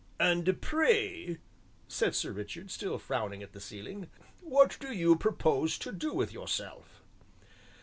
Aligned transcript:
"And 0.19 0.59
pray," 0.63 1.37
said 1.87 2.15
Sir 2.15 2.31
Richard, 2.31 2.71
still 2.71 2.97
frowning 2.97 3.43
at 3.43 3.53
the 3.53 3.61
ceiling, 3.61 4.09
"what 4.39 4.75
do 4.79 4.91
you 4.91 5.15
propose 5.15 5.77
to 5.77 5.91
do 5.91 6.11
with 6.11 6.33
yourself?" 6.33 7.03